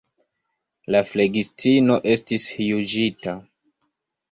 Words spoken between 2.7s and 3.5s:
juĝita.